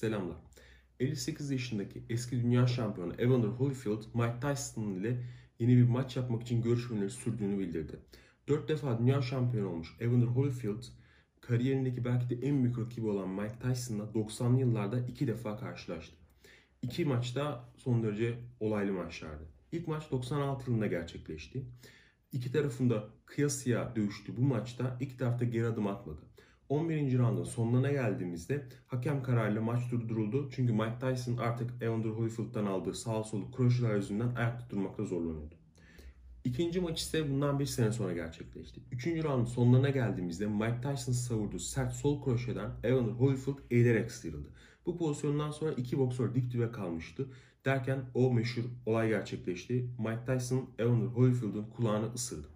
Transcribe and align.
Selamlar. 0.00 0.36
58 1.00 1.50
yaşındaki 1.50 2.02
eski 2.10 2.42
dünya 2.42 2.66
şampiyonu 2.66 3.14
Evander 3.18 3.48
Holyfield, 3.48 4.02
Mike 4.14 4.40
Tyson 4.40 4.94
ile 4.94 5.22
yeni 5.58 5.76
bir 5.76 5.88
maç 5.88 6.16
yapmak 6.16 6.42
için 6.42 6.62
görüşmeleri 6.62 7.10
sürdüğünü 7.10 7.58
bildirdi. 7.58 7.98
4 8.48 8.68
defa 8.68 8.98
dünya 8.98 9.22
şampiyonu 9.22 9.68
olmuş 9.68 9.96
Evander 10.00 10.26
Holyfield, 10.26 10.82
kariyerindeki 11.40 12.04
belki 12.04 12.30
de 12.30 12.46
en 12.46 12.62
büyük 12.62 12.78
rakibi 12.78 13.06
olan 13.06 13.28
Mike 13.28 13.58
Tyson'la 13.58 14.04
90'lı 14.04 14.60
yıllarda 14.60 15.00
iki 15.00 15.26
defa 15.26 15.56
karşılaştı. 15.56 16.16
İki 16.82 17.04
maçta 17.04 17.68
son 17.76 18.02
derece 18.02 18.38
olaylı 18.60 18.92
maçlardı. 18.92 19.44
İlk 19.72 19.88
maç 19.88 20.10
96 20.10 20.70
yılında 20.70 20.86
gerçekleşti. 20.86 21.62
İki 22.32 22.52
tarafında 22.52 23.08
kıyasıya 23.26 23.96
dövüştü 23.96 24.36
bu 24.36 24.40
maçta 24.40 24.96
iki 25.00 25.16
tarafta 25.16 25.44
geri 25.44 25.66
adım 25.66 25.86
atmadı. 25.86 26.20
11. 26.70 27.18
roundun 27.18 27.44
sonlarına 27.44 27.90
geldiğimizde 27.92 28.66
hakem 28.86 29.22
kararıyla 29.22 29.60
maç 29.60 29.80
durduruldu. 29.90 30.50
Çünkü 30.50 30.72
Mike 30.72 30.98
Tyson 31.00 31.36
artık 31.36 31.82
Evander 31.82 32.08
Holyfield'dan 32.08 32.66
aldığı 32.66 32.94
sağ 32.94 33.24
solu 33.24 33.50
kroşeler 33.50 33.96
yüzünden 33.96 34.34
ayakta 34.34 34.70
durmakta 34.70 35.04
zorlanıyordu. 35.04 35.54
İkinci 36.44 36.80
maç 36.80 37.00
ise 37.00 37.30
bundan 37.30 37.58
bir 37.58 37.66
sene 37.66 37.92
sonra 37.92 38.12
gerçekleşti. 38.12 38.80
Üçüncü 38.92 39.24
roundun 39.24 39.44
sonlarına 39.44 39.90
geldiğimizde 39.90 40.46
Mike 40.46 40.80
Tyson 40.82 41.12
savurduğu 41.12 41.58
sert 41.58 41.92
sol 41.92 42.24
kroşeden 42.24 42.70
Evander 42.84 43.12
Holyfield 43.12 43.58
eğilerek 43.70 44.12
sıyrıldı. 44.12 44.48
Bu 44.86 44.98
pozisyondan 44.98 45.50
sonra 45.50 45.72
iki 45.72 45.98
boksör 45.98 46.34
dip 46.34 46.52
dibe 46.52 46.70
kalmıştı. 46.70 47.26
Derken 47.64 48.00
o 48.14 48.32
meşhur 48.32 48.64
olay 48.86 49.08
gerçekleşti. 49.08 49.90
Mike 49.98 50.24
Tyson 50.26 50.70
Evander 50.78 51.06
Holyfield'ın 51.06 51.64
kulağını 51.76 52.14
ısırdı. 52.14 52.46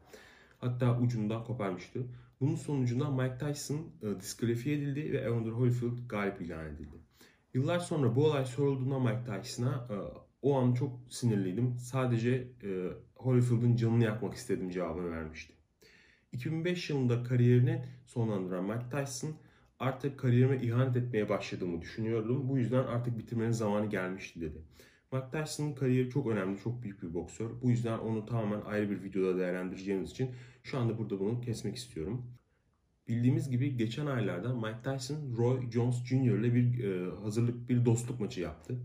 Hatta 0.59 1.01
ucundan 1.01 1.45
koparmıştı. 1.45 2.07
Bunun 2.45 2.55
sonucunda 2.55 3.11
Mike 3.11 3.39
Tyson 3.39 3.93
e, 4.03 4.21
diskalifiye 4.21 4.77
edildi 4.77 5.13
ve 5.13 5.19
Evander 5.19 5.51
Holyfield 5.51 6.09
galip 6.09 6.41
ilan 6.41 6.67
edildi. 6.67 6.97
Yıllar 7.55 7.79
sonra 7.79 8.17
bu 8.17 8.25
olay 8.25 8.45
sorulduğunda 8.45 8.99
Mike 8.99 9.43
Tyson'a 9.43 9.89
e, 9.91 9.97
o 10.43 10.59
an 10.59 10.75
çok 10.75 11.01
sinirliydim. 11.11 11.79
Sadece 11.79 12.31
e, 12.63 12.89
Holyfield'ın 13.17 13.77
canını 13.77 14.05
yakmak 14.05 14.35
istedim 14.35 14.71
cevabını 14.71 15.11
vermişti. 15.11 15.55
2005 16.33 16.91
yılında 16.91 17.23
kariyerini 17.23 17.85
sonlandıran 18.07 18.65
Mike 18.65 18.91
Tyson 18.91 19.35
artık 19.79 20.19
kariyerime 20.19 20.63
ihanet 20.63 20.97
etmeye 20.97 21.29
başladığımı 21.29 21.83
düşünüyordum. 21.83 22.49
Bu 22.49 22.59
yüzden 22.59 22.85
artık 22.85 23.19
bitirmenin 23.19 23.53
zamanı 23.53 23.87
gelmişti 23.91 24.41
dedi. 24.41 24.63
Mike 25.13 25.27
Tyson'ın 25.33 25.75
kariyeri 25.75 26.11
çok 26.11 26.27
önemli, 26.27 26.59
çok 26.59 26.83
büyük 26.83 27.03
bir 27.03 27.15
boksör. 27.15 27.51
Bu 27.63 27.71
yüzden 27.71 27.99
onu 27.99 28.27
tamamen 28.27 28.61
ayrı 28.61 28.91
bir 28.91 29.03
videoda 29.03 29.39
değerlendireceğimiz 29.39 30.11
için 30.11 30.31
şu 30.63 30.79
anda 30.79 30.99
burada 30.99 31.21
bunu 31.21 31.41
kesmek 31.41 31.77
istiyorum. 31.77 32.27
Bildiğimiz 33.09 33.51
gibi 33.51 33.77
geçen 33.77 34.07
aylarda 34.07 34.55
Mike 34.55 34.83
Tyson, 34.85 35.37
Roy 35.37 35.71
Jones 35.71 36.05
Jr. 36.05 36.15
ile 36.15 36.55
bir 36.55 36.85
e, 36.85 37.11
hazırlık, 37.23 37.69
bir 37.69 37.85
dostluk 37.85 38.21
maçı 38.21 38.41
yaptı. 38.41 38.79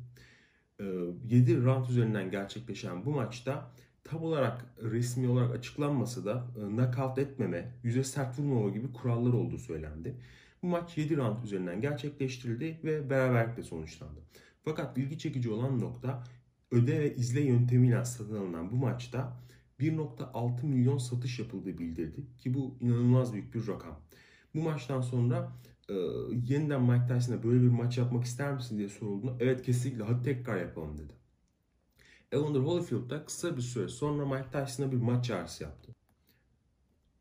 E, 0.79 0.83
7 1.29 1.63
round 1.63 1.89
üzerinden 1.89 2.31
gerçekleşen 2.31 3.05
bu 3.05 3.11
maçta 3.11 3.71
tam 4.03 4.23
olarak 4.23 4.65
resmi 4.81 5.27
olarak 5.27 5.55
açıklanmasa 5.55 6.25
da 6.25 6.47
e, 6.57 6.59
knockout 6.59 7.17
etmeme, 7.17 7.71
yüze 7.83 8.03
sert 8.03 8.39
vurmama 8.39 8.69
gibi 8.69 8.93
kurallar 8.93 9.33
olduğu 9.33 9.57
söylendi. 9.57 10.15
Bu 10.63 10.67
maç 10.67 10.97
7 10.97 11.17
round 11.17 11.43
üzerinden 11.43 11.81
gerçekleştirildi 11.81 12.79
ve 12.83 13.09
beraberlikle 13.09 13.63
sonuçlandı. 13.63 14.19
Fakat 14.63 14.97
ilgi 14.97 15.17
çekici 15.17 15.51
olan 15.51 15.79
nokta 15.79 16.23
öde 16.71 16.99
ve 16.99 17.15
izle 17.15 17.41
yöntemiyle 17.41 18.05
satın 18.05 18.35
alınan 18.35 18.71
bu 18.71 18.75
maçta 18.75 19.37
1.6 19.79 20.65
milyon 20.65 20.97
satış 20.97 21.39
yapıldığı 21.39 21.77
bildirdi 21.77 22.25
ki 22.37 22.53
bu 22.53 22.75
inanılmaz 22.81 23.33
büyük 23.33 23.53
bir 23.53 23.67
rakam. 23.67 23.99
Bu 24.55 24.61
maçtan 24.61 25.01
sonra 25.01 25.51
e, 25.89 25.93
yeniden 26.47 26.81
Mike 26.81 27.07
Tyson'a 27.07 27.43
böyle 27.43 27.61
bir 27.61 27.69
maç 27.69 27.97
yapmak 27.97 28.25
ister 28.25 28.53
misin 28.53 28.77
diye 28.77 28.89
sorulduğunda 28.89 29.37
evet 29.39 29.61
kesinlikle 29.61 30.03
hadi 30.03 30.23
tekrar 30.23 30.61
yapalım 30.61 30.97
dedi. 30.97 31.13
Evander 32.31 32.59
Holyfield 32.59 33.09
da 33.09 33.25
kısa 33.25 33.57
bir 33.57 33.61
süre 33.61 33.87
sonra 33.87 34.25
Mike 34.25 34.51
Tyson'a 34.51 34.91
bir 34.91 34.97
maç 34.97 35.25
çağrısı 35.25 35.63
yaptı. 35.63 35.95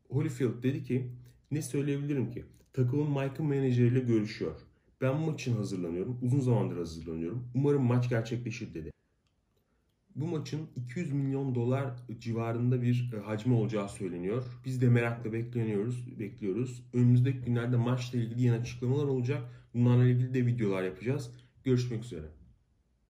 Holyfield 0.09 0.63
dedi 0.63 0.83
ki 0.83 1.11
ne 1.51 1.61
söyleyebilirim 1.61 2.31
ki 2.31 2.45
takımın 2.73 3.09
Mike'ın 3.09 3.45
menajeriyle 3.45 3.99
görüşüyor. 3.99 4.55
Ben 5.01 5.19
maç 5.19 5.41
için 5.41 5.55
hazırlanıyorum. 5.55 6.19
Uzun 6.21 6.39
zamandır 6.39 6.77
hazırlanıyorum. 6.77 7.47
Umarım 7.55 7.83
maç 7.83 8.09
gerçekleşir 8.09 8.73
dedi. 8.73 8.91
Bu 10.15 10.27
maçın 10.27 10.69
200 10.75 11.13
milyon 11.13 11.55
dolar 11.55 11.93
civarında 12.19 12.81
bir 12.81 13.11
e, 13.13 13.19
hacmi 13.19 13.53
olacağı 13.53 13.89
söyleniyor. 13.89 14.43
Biz 14.65 14.81
de 14.81 14.89
merakla 14.89 15.33
bekleniyoruz, 15.33 16.19
bekliyoruz. 16.19 16.83
Önümüzdeki 16.93 17.39
günlerde 17.39 17.77
maçla 17.77 18.19
ilgili 18.19 18.41
yeni 18.41 18.55
açıklamalar 18.55 19.05
olacak. 19.05 19.43
Bunlarla 19.73 20.05
ilgili 20.05 20.33
de 20.33 20.45
videolar 20.45 20.83
yapacağız. 20.83 21.31
Görüşmek 21.63 22.03
üzere. 22.03 22.38